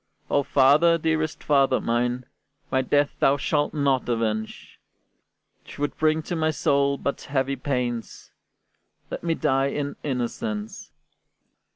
"O 0.31 0.41
father, 0.41 0.97
dearest 0.97 1.43
father 1.43 1.79
mine! 1.79 2.25
My 2.71 2.81
death 2.81 3.11
thou 3.19 3.37
shalt 3.37 3.71
not 3.71 4.09
avenge: 4.09 4.79
'Twould 5.67 5.95
bring 5.99 6.23
to 6.23 6.35
my 6.35 6.49
soul 6.49 6.97
but 6.97 7.21
heavy 7.21 7.55
pains; 7.55 8.31
Let 9.11 9.23
me 9.23 9.35
die 9.35 9.67
in 9.67 9.97
innocence. 10.01 10.89